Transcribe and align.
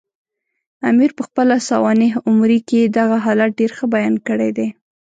امیر 0.89 1.11
پخپله 1.19 1.57
سوانح 1.69 2.11
عمري 2.29 2.59
کې 2.69 2.79
دغه 2.97 3.17
حالت 3.25 3.51
ډېر 3.59 3.71
ښه 3.77 3.85
بیان 3.93 4.15
کړی 4.27 4.49
دی. 4.57 4.67